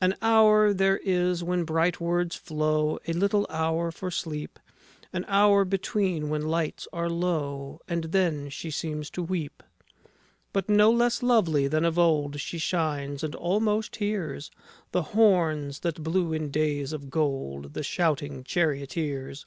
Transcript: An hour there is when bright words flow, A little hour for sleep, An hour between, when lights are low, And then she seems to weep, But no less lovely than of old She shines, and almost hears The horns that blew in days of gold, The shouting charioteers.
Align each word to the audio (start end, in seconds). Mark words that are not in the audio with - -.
An 0.00 0.14
hour 0.22 0.72
there 0.72 0.96
is 1.04 1.44
when 1.44 1.64
bright 1.64 2.00
words 2.00 2.34
flow, 2.34 2.98
A 3.06 3.12
little 3.12 3.46
hour 3.50 3.90
for 3.92 4.10
sleep, 4.10 4.58
An 5.12 5.26
hour 5.28 5.66
between, 5.66 6.30
when 6.30 6.48
lights 6.48 6.88
are 6.94 7.10
low, 7.10 7.82
And 7.86 8.04
then 8.04 8.48
she 8.48 8.70
seems 8.70 9.10
to 9.10 9.22
weep, 9.22 9.62
But 10.54 10.70
no 10.70 10.90
less 10.90 11.22
lovely 11.22 11.68
than 11.68 11.84
of 11.84 11.98
old 11.98 12.40
She 12.40 12.56
shines, 12.56 13.22
and 13.22 13.34
almost 13.34 13.96
hears 13.96 14.50
The 14.92 15.02
horns 15.12 15.80
that 15.80 16.02
blew 16.02 16.32
in 16.32 16.50
days 16.50 16.94
of 16.94 17.10
gold, 17.10 17.74
The 17.74 17.82
shouting 17.82 18.44
charioteers. 18.44 19.44